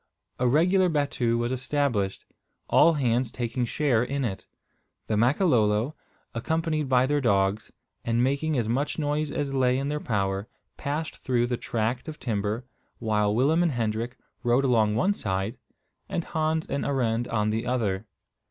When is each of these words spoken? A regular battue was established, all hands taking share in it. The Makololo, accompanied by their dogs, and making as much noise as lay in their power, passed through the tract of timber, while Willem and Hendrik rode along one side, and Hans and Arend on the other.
A 0.39 0.47
regular 0.47 0.89
battue 0.89 1.37
was 1.37 1.51
established, 1.51 2.25
all 2.67 2.93
hands 2.93 3.31
taking 3.31 3.65
share 3.65 4.01
in 4.03 4.25
it. 4.25 4.47
The 5.05 5.15
Makololo, 5.15 5.95
accompanied 6.33 6.89
by 6.89 7.05
their 7.05 7.21
dogs, 7.21 7.71
and 8.03 8.23
making 8.23 8.57
as 8.57 8.67
much 8.67 8.97
noise 8.97 9.29
as 9.31 9.53
lay 9.53 9.77
in 9.77 9.89
their 9.89 9.99
power, 9.99 10.47
passed 10.75 11.17
through 11.17 11.45
the 11.45 11.55
tract 11.57 12.07
of 12.07 12.17
timber, 12.19 12.65
while 12.97 13.35
Willem 13.35 13.61
and 13.61 13.73
Hendrik 13.73 14.17
rode 14.41 14.63
along 14.65 14.95
one 14.95 15.13
side, 15.13 15.59
and 16.09 16.23
Hans 16.23 16.65
and 16.65 16.83
Arend 16.83 17.27
on 17.27 17.51
the 17.51 17.67
other. 17.67 18.07